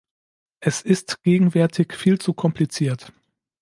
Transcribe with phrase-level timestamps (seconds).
[0.61, 3.13] Es ist gegenwärtig viel zu kompliziert.